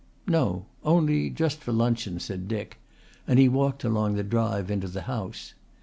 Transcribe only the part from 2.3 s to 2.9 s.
Dick,